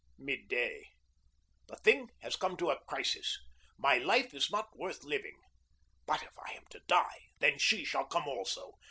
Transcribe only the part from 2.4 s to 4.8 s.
to a crisis. My life is not